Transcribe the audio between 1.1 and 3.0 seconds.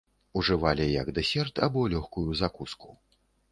дэсерт або лёгкую закуску.